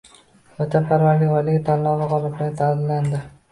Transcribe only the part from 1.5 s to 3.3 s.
tanlovi g‘oliblari taqdirlandi